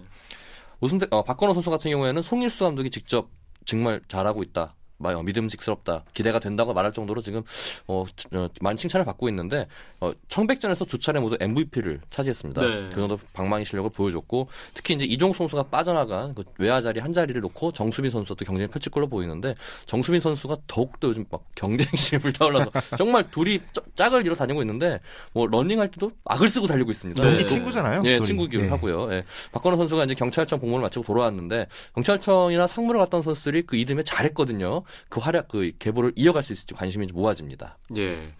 오승택, 0.79 1.13
어, 1.13 1.23
박건우 1.23 1.53
선수 1.53 1.69
같은 1.69 1.89
경우에는 1.91 2.21
송일수 2.21 2.65
감독이 2.65 2.89
직접 2.89 3.29
정말 3.65 4.01
잘하고 4.07 4.43
있다. 4.43 4.75
마- 4.97 5.13
어, 5.13 5.21
믿음직스럽다. 5.23 6.03
기대가 6.13 6.39
된다고 6.39 6.73
말할 6.73 6.93
정도로 6.93 7.21
지금 7.21 7.41
어, 7.87 8.05
치- 8.15 8.27
어, 8.33 8.47
많은 8.61 8.77
칭찬을 8.77 9.05
받고 9.05 9.27
있는데 9.29 9.67
어, 9.99 10.11
청백전에서 10.27 10.85
두 10.85 10.97
차례 10.99 11.19
모두 11.19 11.35
MVP를 11.39 11.99
차지했습니다. 12.09 12.61
네. 12.61 12.85
그 12.89 12.95
정도 12.95 13.19
방망이 13.33 13.65
실력을 13.65 13.89
보여줬고 13.93 14.47
특히 14.73 14.93
이제 14.93 15.05
이종수 15.05 15.39
선수가 15.39 15.63
빠져나간 15.63 16.35
그 16.35 16.43
외야 16.57 16.79
자리 16.79 16.99
한 16.99 17.11
자리를 17.11 17.39
놓고 17.41 17.71
정수빈 17.73 18.11
선수도 18.11 18.45
경쟁을 18.45 18.67
펼칠 18.69 18.91
걸로 18.91 19.07
보이는데 19.07 19.55
정수빈 19.85 20.21
선수가 20.21 20.57
더욱더 20.67 21.09
요즘 21.09 21.25
막 21.29 21.43
경쟁심이 21.55 22.21
불타올라서 22.21 22.71
정말 22.97 23.29
둘이 23.31 23.59
쩍- 23.73 23.95
짝을 23.95 24.25
이뤄 24.25 24.35
다니고 24.35 24.61
있는데 24.61 24.99
뭐 25.33 25.47
러닝할 25.47 25.89
때도 25.91 26.11
악을 26.25 26.47
쓰고 26.47 26.67
달리고 26.67 26.91
있습니다. 26.91 27.21
네. 27.23 27.37
또- 27.39 27.45
친구잖아요. 27.45 28.01
예. 28.05 28.19
친구기로 28.19 28.65
예. 28.65 28.69
하고요. 28.69 29.11
예. 29.13 29.23
박건호 29.51 29.77
선수가 29.77 30.05
이제 30.05 30.13
경찰청 30.13 30.59
복무를 30.59 30.81
마치고 30.83 31.03
돌아왔는데 31.05 31.67
경찰청이나 31.95 32.67
상무를 32.67 32.99
갔던 33.01 33.21
선수들이 33.23 33.63
그 33.63 33.75
이듬해 33.75 34.03
잘했거든요. 34.03 34.82
그 35.09 35.19
활약, 35.19 35.47
그 35.47 35.71
계보를 35.79 36.13
이어갈 36.15 36.43
수 36.43 36.53
있을지 36.53 36.73
관심이 36.73 37.07
좀 37.07 37.17
모아집니다. 37.17 37.77
예. 37.97 38.33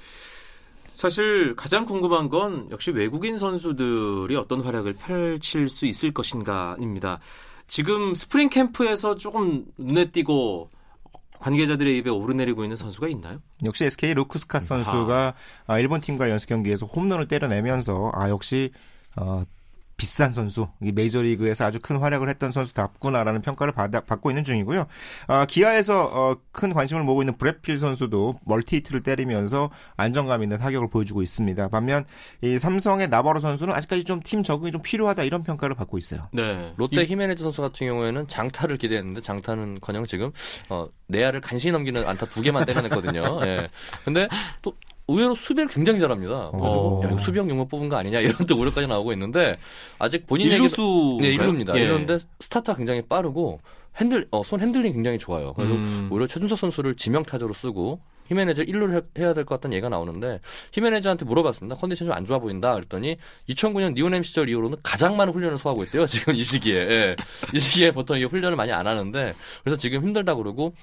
사실 0.93 1.55
가장 1.55 1.85
궁금한 1.85 2.29
건 2.29 2.67
역시 2.71 2.91
외국인 2.91 3.37
선수들이 3.37 4.35
어떤 4.35 4.61
활약을 4.61 4.93
펼칠 4.93 5.69
수 5.69 5.85
있을 5.85 6.11
것인가입니다. 6.13 7.19
지금 7.67 8.13
스프링 8.13 8.49
캠프에서 8.49 9.15
조금 9.15 9.65
눈에 9.77 10.11
띄고 10.11 10.69
관계자들의 11.39 11.97
입에 11.97 12.09
오르내리고 12.09 12.63
있는 12.63 12.77
선수가 12.77 13.07
있나요? 13.09 13.41
역시 13.65 13.85
SK 13.85 14.13
루크스카 14.13 14.59
선수가 14.61 15.33
아, 15.67 15.79
일본 15.79 15.99
팀과 15.99 16.29
연습 16.29 16.47
경기에서 16.47 16.85
홈런을 16.85 17.27
때려내면서 17.27 18.11
아 18.13 18.29
역시 18.29 18.71
어, 19.17 19.43
비싼 20.03 20.33
선수, 20.33 20.67
이 20.81 20.91
메이저리그에서 20.91 21.63
아주 21.63 21.79
큰 21.81 21.95
활약을 21.95 22.27
했던 22.27 22.51
선수답구나라는 22.51 23.41
평가를 23.41 23.71
받아, 23.71 24.01
받고 24.01 24.31
있는 24.31 24.43
중이고요. 24.43 24.85
아, 25.27 25.45
기아에서 25.45 26.09
어, 26.11 26.35
큰 26.51 26.73
관심을 26.73 27.03
모으고 27.03 27.21
있는 27.21 27.37
브래필 27.37 27.79
선수도 27.79 28.37
멀티히트를 28.43 29.01
때리면서 29.01 29.69
안정감 29.95 30.43
있는 30.43 30.57
타격을 30.57 30.89
보여주고 30.89 31.21
있습니다. 31.21 31.69
반면 31.69 32.03
이 32.41 32.57
삼성의 32.57 33.07
나바로 33.07 33.39
선수는 33.39 33.73
아직까지 33.73 34.03
좀 34.03 34.19
팀 34.23 34.43
적응이 34.43 34.73
좀 34.73 34.81
필요하다 34.81 35.23
이런 35.23 35.41
평가를 35.43 35.73
받고 35.75 35.97
있어요. 35.97 36.27
네. 36.33 36.73
롯데 36.75 37.05
히메네즈 37.05 37.41
선수 37.41 37.61
같은 37.61 37.87
경우에는 37.87 38.27
장타를 38.27 38.77
기대했는데 38.77 39.21
장타는커녕 39.21 40.05
지금 40.05 40.31
어, 40.67 40.87
내야를 41.07 41.39
간신히 41.39 41.71
넘기는 41.71 42.05
안타 42.05 42.25
두 42.25 42.41
개만 42.41 42.65
때려냈거든요. 42.65 43.39
예. 43.43 43.69
근데 44.03 44.27
또 44.61 44.73
의외로 45.07 45.35
수비를 45.35 45.67
굉장히 45.67 45.99
잘합니다. 45.99 46.51
그래서 46.51 46.65
어. 46.65 47.01
야, 47.03 47.07
이거 47.07 47.17
수비형 47.17 47.49
용병 47.49 47.67
뽑은 47.67 47.89
거 47.89 47.97
아니냐 47.97 48.19
이런 48.19 48.35
또 48.47 48.55
우려까지 48.59 48.87
나오고 48.87 49.11
있는데 49.13 49.57
아직 49.99 50.25
본인 50.25 50.47
일루수 50.47 51.17
네, 51.21 51.29
일루입니다. 51.29 51.75
예. 51.77 51.81
일루인데 51.81 52.19
스타트가 52.39 52.77
굉장히 52.77 53.01
빠르고 53.01 53.59
핸들 53.97 54.27
어, 54.31 54.43
손 54.43 54.61
핸들링 54.61 54.93
굉장히 54.93 55.17
좋아요. 55.19 55.53
그래서 55.53 55.73
음. 55.73 56.07
오히려 56.11 56.27
최준석 56.27 56.57
선수를 56.57 56.95
지명 56.95 57.23
타자로 57.23 57.53
쓰고 57.53 57.99
히메네즈 58.27 58.65
1루를 58.65 59.03
해야 59.19 59.33
될 59.33 59.43
것 59.45 59.55
같다는 59.55 59.75
얘기가 59.75 59.89
나오는데 59.89 60.39
히메네즈한테 60.71 61.25
물어봤습니다. 61.25 61.75
컨디션 61.75 62.07
좀 62.07 62.13
안 62.13 62.25
좋아 62.25 62.39
보인다 62.39 62.73
그랬더니 62.75 63.17
2009년 63.49 63.93
니혼햄 63.95 64.23
시절 64.23 64.47
이후로는 64.49 64.77
가장 64.83 65.17
많은 65.17 65.33
훈련을 65.33 65.57
소화하고 65.57 65.83
있대요. 65.85 66.05
지금 66.05 66.35
이 66.35 66.43
시기에 66.43 66.75
예. 66.75 67.15
이 67.53 67.59
시기에 67.59 67.91
보통 67.91 68.17
이게 68.17 68.25
훈련을 68.25 68.55
많이 68.55 68.71
안 68.71 68.85
하는데 68.87 69.33
그래서 69.63 69.77
지금 69.79 70.01
힘들다 70.03 70.35
그러고 70.35 70.73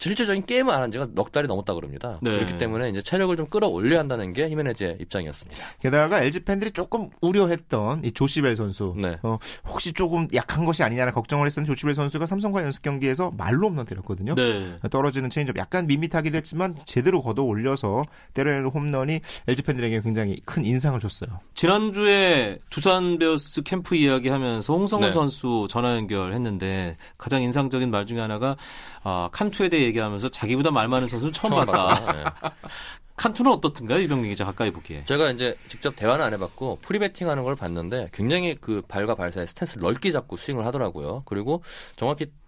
실질적인 0.00 0.46
게임을 0.46 0.72
안 0.72 0.82
한 0.82 0.92
지가 0.92 1.08
넉 1.12 1.32
달이 1.32 1.48
넘었다 1.48 1.74
그럽니다. 1.74 2.20
네. 2.22 2.30
그렇기 2.36 2.56
때문에 2.56 2.88
이제 2.88 3.02
체력을 3.02 3.36
좀 3.36 3.46
끌어올려야 3.46 3.98
한다는 3.98 4.32
게 4.32 4.48
히메네즈의 4.48 4.98
입장이었습니다. 5.00 5.60
게다가 5.80 6.22
LG 6.22 6.44
팬들이 6.44 6.70
조금 6.70 7.10
우려했던 7.20 8.04
이 8.04 8.12
조쉬벨 8.12 8.54
선수, 8.54 8.94
네. 8.96 9.18
어, 9.24 9.38
혹시 9.66 9.92
조금 9.92 10.28
약한 10.34 10.64
것이 10.64 10.84
아니냐는 10.84 11.12
걱정을 11.12 11.46
했었는데 11.46 11.74
조쉬벨 11.74 11.96
선수가 11.96 12.26
삼성과 12.26 12.62
연습 12.62 12.82
경기에서 12.82 13.32
만루 13.36 13.68
홈런 13.70 13.86
때렸거든요. 13.86 14.36
네. 14.36 14.78
떨어지는 14.88 15.30
체인지업 15.30 15.56
약간 15.58 15.88
밋밋하기도 15.88 16.36
했지만 16.36 16.76
제대로 16.88 17.20
걷어 17.20 17.42
올려서 17.42 18.04
때려내는 18.34 18.70
홈런이 18.70 19.20
LG 19.46 19.62
팬들에게 19.62 20.00
굉장히 20.00 20.40
큰 20.44 20.64
인상을 20.64 20.98
줬어요. 20.98 21.38
지난주에 21.54 22.58
두산 22.70 23.18
베어스 23.18 23.62
캠프 23.62 23.94
이야기하면서 23.94 24.72
홍성흔 24.72 25.08
네. 25.08 25.12
선수 25.12 25.66
전화 25.68 25.94
연결했는데 25.96 26.96
가장 27.18 27.42
인상적인 27.42 27.90
말 27.90 28.06
중에 28.06 28.20
하나가 28.20 28.56
아, 29.04 29.28
칸투에 29.32 29.68
대해 29.68 29.84
얘기하면서 29.84 30.30
자기보다 30.30 30.70
말 30.70 30.88
많은 30.88 31.06
선수는 31.08 31.32
처음, 31.32 31.52
처음 31.52 31.66
봤다. 31.66 31.88
봤다. 31.88 32.18
예. 32.18 32.50
칸투는 33.16 33.50
어떻든가요, 33.52 33.98
이병민 33.98 34.30
기자 34.30 34.44
가까이 34.44 34.70
보기에? 34.70 35.02
제가 35.04 35.32
이제 35.32 35.54
직접 35.68 35.94
대화는 35.96 36.24
안 36.24 36.32
해봤고 36.32 36.78
프리배팅 36.82 37.28
하는 37.28 37.42
걸 37.42 37.56
봤는데 37.56 38.10
굉장히 38.12 38.54
그 38.54 38.80
발과 38.86 39.16
발 39.16 39.32
사이 39.32 39.46
스탠스를 39.46 39.82
넓게 39.82 40.12
잡고 40.12 40.36
스윙을 40.36 40.64
하더라고요. 40.64 41.24
그리고 41.26 41.62
정확히 41.96 42.26
어, 42.26 42.47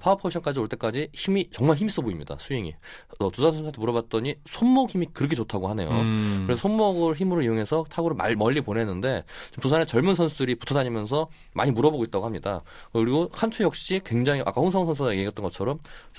파워 0.00 0.16
포지션까지 0.16 0.60
올 0.60 0.68
때까지 0.68 1.08
힘이 1.12 1.48
정말 1.50 1.76
힘있어 1.76 2.02
보입니다. 2.02 2.36
스윙이. 2.38 2.74
어, 3.18 3.30
두산 3.30 3.52
선수한테 3.52 3.80
물어봤더니 3.80 4.36
손목 4.46 4.90
힘이 4.90 5.06
그렇게 5.12 5.34
좋다고 5.34 5.68
하네요. 5.68 5.90
음. 5.90 6.44
그래서 6.46 6.60
손목을 6.60 7.14
힘으로 7.14 7.42
이용해서 7.42 7.84
타구를 7.90 8.16
말, 8.16 8.36
멀리 8.36 8.60
보내는데 8.60 9.24
두산의 9.60 9.86
젊은 9.86 10.14
선수들이 10.14 10.54
붙어 10.56 10.74
다니면서 10.74 11.28
많이 11.54 11.70
물어보고 11.70 12.04
있다고 12.04 12.24
합니다. 12.24 12.62
그리고 12.92 13.28
칸투 13.28 13.62
역시 13.62 14.00
굉장히 14.04 14.40
아까 14.42 14.60
홍성훈 14.60 14.86
선수가 14.88 15.12
얘기했던 15.12 15.42
것처럼 15.42 15.78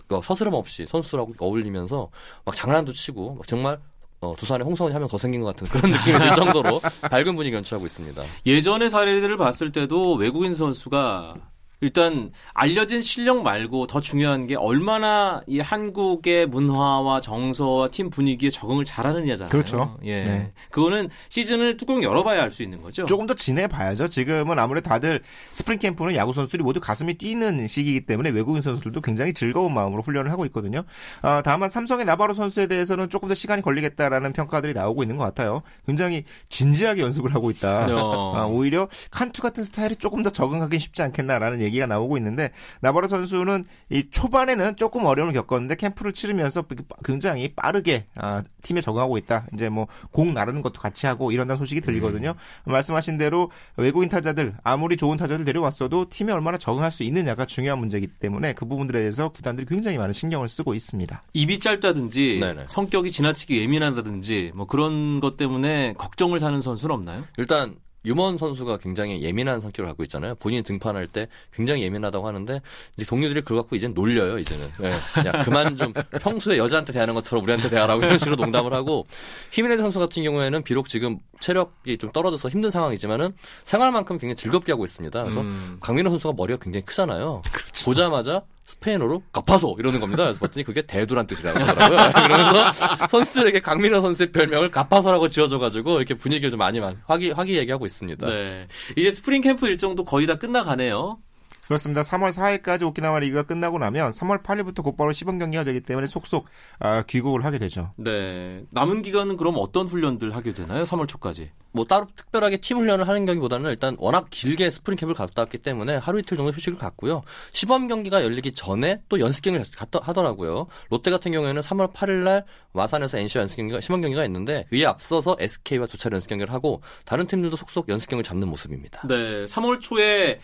어, 0.10 0.22
서스럼 0.22 0.54
없이 0.54 0.86
선수라고 0.88 1.34
어울리면서 1.40 2.10
막 2.46 2.56
장난도 2.56 2.94
치고 2.94 3.36
막 3.36 3.48
정말 3.48 3.80
어, 4.22 4.34
두산의 4.38 4.66
홍성훈이 4.66 4.94
하면 4.94 5.10
더 5.10 5.18
생긴 5.18 5.42
것 5.42 5.48
같은 5.48 5.68
그런 5.68 5.92
느낌이 5.92 6.18
들 6.18 6.34
정도로 6.34 6.80
밝은 7.12 7.36
분위기 7.36 7.56
연출하고 7.56 7.86
있습니다. 7.86 8.24
예전의 8.46 8.90
사례들을 8.90 9.36
봤을 9.38 9.72
때도 9.72 10.16
외국인 10.16 10.54
선수가 10.54 11.36
일단 11.84 12.32
알려진 12.54 13.02
실력 13.02 13.44
말고 13.44 13.88
더 13.88 14.00
중요한 14.00 14.48
게 14.48 14.56
얼마나 14.56 15.42
이 15.48 15.60
한국의 15.60 16.48
문화와 16.48 17.20
정서와 17.20 17.90
팀 17.90 18.10
분위기에 18.10 18.50
적응을 18.50 18.86
잘하느냐잖아요. 18.86 19.50
그렇죠. 19.50 19.98
예. 20.06 20.22
네. 20.22 20.52
그거는 20.72 21.10
시즌을 21.28 21.76
뚜껑 21.76 22.02
열어봐야 22.02 22.42
알 22.42 22.54
수 22.54 22.64
있는 22.64 22.82
거죠. 22.82 23.06
조금 23.08 23.26
더 23.26 23.34
지내봐야죠. 23.34 24.08
지금은 24.08 24.60
아무래도 24.60 24.88
다들 24.88 25.20
스프링 25.54 25.80
캠프는 25.80 26.16
야구 26.16 26.32
선수들이 26.32 26.62
모두 26.64 26.80
가슴이 26.80 27.16
뛰는 27.16 27.68
시기이기 27.68 28.06
때문에 28.06 28.30
외국인 28.30 28.62
선수들도 28.62 29.02
굉장히 29.02 29.34
즐거운 29.34 29.74
마음으로 29.74 30.04
훈련을 30.04 30.32
하고 30.32 30.46
있거든요. 30.46 30.84
어, 31.24 31.42
다만 31.44 31.70
삼성의 31.70 32.06
나바로 32.06 32.34
선수에 32.34 32.68
대해서는 32.68 33.10
조금 33.10 33.28
더 33.28 33.36
시간이 33.36 33.62
걸리겠다라는 33.62 34.32
평가들이 34.34 34.74
나오고 34.74 35.04
있는 35.04 35.18
것 35.18 35.24
같아요. 35.26 35.64
굉장히 35.86 36.24
진지하게 36.50 37.02
연습을 37.02 37.34
하고 37.34 37.50
있다. 37.52 37.88
어. 37.90 38.38
아, 38.38 38.46
오히려 38.46 38.88
칸투 39.12 39.42
같은 39.42 39.64
스타일이 39.64 39.96
조금 39.96 40.22
더 40.24 40.30
적응하기 40.30 40.78
쉽지 40.80 41.02
않겠나라는 41.02 41.60
얘기 41.62 41.73
가 41.80 41.86
나오고 41.88 42.18
있는데 42.18 42.52
나바로 42.82 43.08
선수는 43.08 43.66
이 43.90 44.10
초반에는 44.10 44.76
조금 44.76 45.06
어려움을 45.06 45.34
겪었는데 45.34 45.76
캠프를 45.76 46.14
치르면서 46.14 46.64
굉장히 47.04 47.54
빠르게 47.56 48.06
아, 48.18 48.44
팀에 48.62 48.82
적응하고 48.82 49.18
있다. 49.18 49.48
이제 49.54 49.70
뭐 49.70 49.88
공 50.12 50.34
나르는 50.34 50.62
것도 50.62 50.80
같이 50.82 51.06
하고 51.08 51.32
이런다는 51.32 51.58
소식이 51.60 51.82
들리거든요. 51.82 52.36
말씀하신 52.66 53.18
대로 53.18 53.52
외국인 53.78 54.10
타자들 54.10 54.54
아무리 54.64 54.98
좋은 54.98 55.18
타자들 55.18 55.46
데려왔어도 55.46 56.10
팀에 56.10 56.32
얼마나 56.32 56.58
적응할 56.58 56.92
수 56.92 57.04
있느냐가 57.04 57.46
중요한 57.46 57.80
문제이기 57.80 58.08
때문에 58.08 58.54
그 58.54 58.66
부분들에 58.66 59.00
대해서 59.00 59.30
구단들이 59.30 59.66
굉장히 59.66 59.98
많은 59.98 60.14
신경을 60.14 60.50
쓰고 60.50 60.74
있습니다. 60.74 61.24
입이 61.34 61.60
짧다든지 61.60 62.40
네네. 62.42 62.66
성격이 62.68 63.12
지나치게 63.12 63.62
예민하다든지 63.62 64.52
뭐 64.56 64.68
그런 64.68 65.20
것 65.20 65.38
때문에 65.38 65.94
걱정을 65.98 66.40
사는 66.40 66.60
선수는 66.62 66.94
없나요? 66.94 67.24
일단 67.38 67.76
유먼 68.06 68.38
선수가 68.38 68.78
굉장히 68.78 69.22
예민한 69.22 69.62
성격을 69.62 69.88
갖고 69.88 70.04
있잖아요. 70.04 70.36
본인 70.36 70.64
등판할 70.64 71.08
때 71.08 71.28
굉장히 71.54 71.84
예민하다고 71.84 72.28
하는데 72.28 72.62
이제 72.96 73.06
동료들이 73.06 73.42
그걸 73.42 73.58
갖고 73.60 73.76
이제 73.76 73.88
놀려요. 73.88 74.40
이제는 74.40 74.68
예. 74.82 75.28
야 75.28 75.44
그만 75.44 75.76
좀 75.78 75.94
평소에 76.22 76.58
여자한테 76.58 76.94
대하는 76.94 77.14
것처럼 77.14 77.44
우리한테 77.44 77.70
대하라고 77.70 78.04
이런 78.04 78.18
식으로 78.18 78.36
농담을 78.36 78.74
하고 78.74 79.06
히메네스 79.52 79.82
선수 79.82 80.00
같은 80.00 80.24
경우에는 80.24 80.64
비록 80.64 80.90
지금 80.90 81.20
체력이 81.40 81.98
좀 81.98 82.12
떨어져서 82.12 82.50
힘든 82.50 82.72
상황이지만은 82.72 83.34
생활만큼 83.64 84.18
굉장히 84.18 84.36
즐겁게 84.36 84.72
하고 84.72 84.86
있습니다. 84.86 85.22
그래서 85.22 85.42
음. 85.42 85.78
강민호 85.80 86.10
선수가 86.12 86.34
머리가 86.36 86.60
굉장히 86.60 86.86
크잖아요. 86.86 87.42
보자마자 87.84 88.42
스페인어로 88.66 89.24
cabezón 89.32 89.76
이러는 89.80 90.00
겁니다. 90.00 90.24
그래서 90.24 90.40
봤더니 90.40 90.64
그게 90.64 90.82
대두란 90.82 91.28
뜻이라고 91.28 91.60
하더라고요. 91.60 92.14
그러면서 92.14 93.08
선수들에게 93.08 93.60
강민호 93.60 94.02
선수의 94.02 94.32
별명을 94.32 94.72
cabezón이라고 94.72 95.30
지어줘가지고 95.30 95.98
이렇게 95.98 96.14
분위기를 96.14 96.50
좀 96.52 96.60
많이 96.60 96.80
많이 96.80 96.98
화기 97.06 97.32
화기애애하고 97.32 97.86
있습니다. 97.86 98.28
네. 98.28 98.68
이제 98.96 99.12
스프링 99.12 99.42
캠프 99.42 99.68
일정도 99.68 100.06
거의 100.06 100.28
다 100.28 100.36
끝나가네요. 100.36 101.18
그렇습니다. 101.68 102.02
3월 102.02 102.32
4일까지 102.32 102.84
오키나와 102.84 103.20
리그가 103.20 103.44
끝나고 103.44 103.80
나면 103.80 104.12
3월 104.12 104.44
8일부터 104.44 104.84
곧바로 104.84 105.14
시범 105.14 105.40
경기가 105.40 105.64
되기 105.64 105.82
때문에 105.82 106.08
속속 106.08 106.46
아, 106.80 107.04
귀국을 107.04 107.46
하게 107.46 107.58
되죠. 107.58 107.94
네. 107.98 108.64
남은 108.72 109.02
기간은 109.02 109.38
그럼 109.38 109.56
어떤 109.58 109.88
훈련들 109.88 110.36
하게 110.36 110.54
되나요? 110.54 110.84
3월 110.84 111.08
초까지. 111.08 111.52
뭐 111.72 111.86
따로 111.86 112.08
특별하게 112.16 112.58
팀 112.58 112.78
훈련을 112.78 113.08
하는 113.08 113.26
경기보다는 113.26 113.70
일단 113.72 113.96
워낙 114.00 114.28
길게 114.30 114.70
스프링 114.70 114.98
캠프를 114.98 115.16
갔다 115.16 115.42
왔기 115.42 115.60
때문에 115.60 115.96
하루 115.96 116.20
이틀 116.20 116.38
정도 116.38 116.52
휴식을 116.52 116.78
갖고요. 116.78 117.24
시범 117.52 117.88
경기가 117.88 118.24
열리기 118.24 118.52
전에 118.52 119.02
또 119.10 119.20
연습 119.20 119.42
경기를 119.42 119.66
갔다 119.76 120.00
하더라고요. 120.04 120.68
롯데 120.90 121.12
같은 121.12 121.32
경우에는 121.32 121.62
3월 121.62 121.94
8일 121.94 122.24
날 122.24 122.46
마산에서 122.74 123.18
NC와 123.18 123.44
연습 123.44 123.58
경기가 123.58 123.82
시범 123.82 124.02
경기가 124.02 124.24
있는데 124.26 124.66
그에 124.70 124.86
앞서서 124.86 125.38
SK와 125.40 125.88
두 125.88 125.98
차례 125.98 126.16
연습 126.16 126.28
경기를 126.28 126.54
하고 126.54 126.82
다른 127.06 127.26
팀들도 127.26 127.56
속속 127.56 127.90
연습 127.90 128.10
경기를 128.10 128.24
잡는 128.24 128.48
모습입니다. 128.50 129.08
네. 129.08 129.46
3월 129.46 129.82
초에 129.82 130.40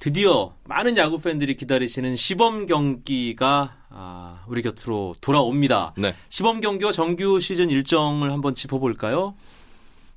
드디어 0.00 0.52
많은 0.64 0.96
야구 0.96 1.20
팬들이 1.20 1.56
기다리시는 1.56 2.14
시범 2.14 2.66
경기가 2.66 3.76
아, 3.90 4.44
우리 4.46 4.62
곁으로 4.62 5.16
돌아옵니다. 5.20 5.94
네. 5.96 6.14
시범 6.28 6.60
경기와 6.60 6.92
정규 6.92 7.40
시즌 7.40 7.70
일정을 7.70 8.30
한번 8.30 8.54
짚어볼까요? 8.54 9.34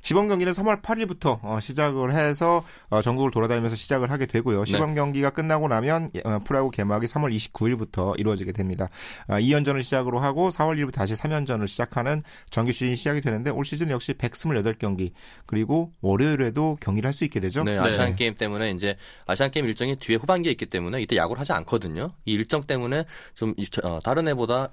시범 0.01 0.27
경기는 0.27 0.51
3월 0.53 0.81
8일부터 0.81 1.39
어, 1.43 1.59
시작을 1.59 2.13
해서 2.13 2.63
어, 2.89 3.01
전국을 3.01 3.31
돌아다니면서 3.31 3.75
시작을 3.75 4.09
하게 4.11 4.25
되고요. 4.25 4.65
시범 4.65 4.95
경기가 4.95 5.29
끝나고 5.29 5.67
나면 5.67 6.09
예, 6.15 6.21
어, 6.25 6.39
프로야구 6.43 6.71
개막이 6.71 7.05
3월 7.05 7.33
29일부터 7.35 8.19
이루어지게 8.19 8.51
됩니다. 8.51 8.89
아, 9.27 9.39
2연전을 9.39 9.83
시작으로 9.83 10.19
하고 10.19 10.49
4월 10.49 10.75
1일부터 10.77 10.93
다시 10.93 11.13
3연전을 11.13 11.67
시작하는 11.67 12.23
정규 12.49 12.71
시즌이 12.71 12.95
시작이 12.95 13.21
되는데 13.21 13.51
올 13.51 13.63
시즌 13.65 13.89
역시 13.91 14.13
128경기 14.13 15.11
그리고 15.45 15.91
월요일에도 16.01 16.77
경기를 16.81 17.07
할 17.07 17.11
수 17.13 17.25
있게 17.25 17.41
되죠. 17.41 17.63
네, 17.65 17.77
아시안 17.77 18.15
게임 18.15 18.35
때문에 18.35 18.71
이제 18.71 18.95
아시안 19.27 19.51
게임 19.51 19.65
일정이 19.65 19.97
뒤에 19.97 20.15
후반기에 20.15 20.51
있기 20.53 20.65
때문에 20.67 21.01
이때 21.01 21.17
야구를 21.17 21.41
하지 21.41 21.51
않거든요. 21.51 22.13
이 22.25 22.31
일정 22.33 22.61
때문에 22.63 23.03
좀 23.35 23.53
이- 23.57 23.67
어, 23.83 23.99
다른 24.01 24.27
해보다 24.29 24.69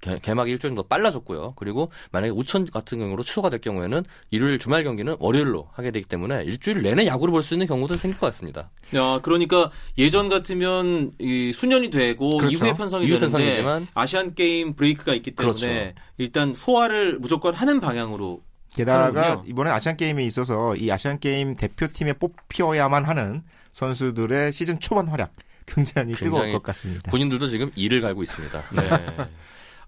개- 0.00 0.18
개막이 0.18 0.50
일주일 0.50 0.70
정도 0.70 0.82
빨라졌고요. 0.82 1.54
그리고 1.56 1.88
만약에 2.12 2.30
우천 2.30 2.66
같은 2.70 2.98
경우로 2.98 3.22
취소가 3.22 3.50
될 3.50 3.60
경우에는 3.60 4.04
일요일 4.30 4.58
주말 4.58 4.84
경기는 4.84 5.16
월요일로 5.18 5.68
하게 5.72 5.90
되기 5.90 6.06
때문에 6.06 6.44
일주일 6.44 6.82
내내 6.82 7.06
야구를 7.06 7.32
볼 7.32 7.42
수 7.42 7.54
있는 7.54 7.66
경우도 7.66 7.94
생길 7.94 8.18
것 8.20 8.26
같습니다. 8.26 8.70
야, 8.94 9.20
그러니까 9.22 9.70
예전 9.98 10.28
같으면 10.28 11.10
이 11.18 11.52
수년이 11.52 11.90
되고 11.90 12.36
그렇죠. 12.38 12.52
이후에 12.54 12.74
편성이 12.74 13.06
이후 13.06 13.18
되는데 13.18 13.32
편성이지만 13.38 13.86
아시안 13.94 14.34
게임 14.34 14.74
브레이크가 14.74 15.14
있기 15.14 15.30
때문에 15.32 15.58
그렇죠. 15.58 16.00
일단 16.18 16.54
소화를 16.54 17.18
무조건 17.18 17.54
하는 17.54 17.80
방향으로 17.80 18.42
게다가 18.74 19.22
하는군요. 19.22 19.44
이번에 19.48 19.70
아시안 19.70 19.96
게임에 19.96 20.24
있어서 20.26 20.76
이 20.76 20.90
아시안 20.90 21.18
게임 21.18 21.54
대표팀에 21.54 22.14
뽑혀야만 22.14 23.04
하는 23.04 23.42
선수들의 23.72 24.52
시즌 24.52 24.78
초반 24.80 25.08
활약 25.08 25.32
굉장히 25.66 26.12
뜨거울 26.14 26.32
굉장히 26.42 26.52
것 26.52 26.62
같습니다. 26.62 27.10
본인들도 27.10 27.48
지금 27.48 27.70
이를 27.74 28.00
갈고 28.00 28.22
있습니다. 28.22 28.62
네. 28.74 28.88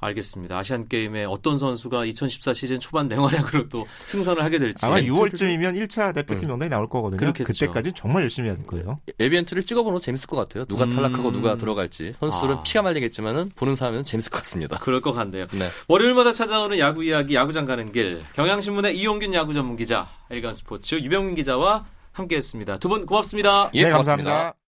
알겠습니다. 0.00 0.56
아시안 0.56 0.86
게임에 0.88 1.24
어떤 1.24 1.58
선수가 1.58 2.04
2014 2.04 2.52
시즌 2.52 2.78
초반 2.78 3.08
맹활약으로 3.08 3.68
또 3.68 3.86
승선을 4.04 4.44
하게 4.44 4.58
될지 4.58 4.86
아마 4.86 4.96
6월쯤이면 5.00 5.74
1차 5.86 6.14
대표팀 6.14 6.48
명단이 6.48 6.70
나올 6.70 6.88
거거든요. 6.88 7.18
그렇겠죠. 7.18 7.46
그때까지 7.46 7.92
정말 7.96 8.22
열심히 8.22 8.48
해야 8.48 8.56
될 8.56 8.64
거예요. 8.66 8.98
에비엔트를 9.18 9.64
찍어보는 9.64 9.94
거 9.98 10.00
재밌을 10.00 10.26
것 10.28 10.36
같아요. 10.36 10.64
누가 10.66 10.84
음. 10.84 10.90
탈락하고 10.90 11.32
누가 11.32 11.56
들어갈지 11.56 12.14
선수들은 12.20 12.54
아. 12.56 12.62
피가 12.62 12.82
말리겠지만은 12.82 13.50
보는 13.56 13.74
사람은 13.74 14.04
재밌을 14.04 14.30
것 14.30 14.38
같습니다. 14.38 14.78
그럴 14.78 15.00
것 15.00 15.12
같네요. 15.12 15.46
네. 15.48 15.68
월요일마다 15.88 16.32
찾아오는 16.32 16.78
야구 16.78 17.02
이야기 17.04 17.34
야구장 17.34 17.64
가는 17.64 17.90
길 17.92 18.20
경향신문의 18.34 18.96
이용균 18.96 19.34
야구 19.34 19.52
전문 19.52 19.76
기자 19.76 20.08
일간 20.30 20.52
스포츠 20.52 20.94
유병민 20.94 21.34
기자와 21.34 21.86
함께했습니다. 22.12 22.78
두 22.78 22.88
분 22.88 23.04
고맙습니다. 23.06 23.70
예, 23.74 23.82
네, 23.84 23.90
고맙습니다. 23.90 24.30
감사합니다. 24.30 24.57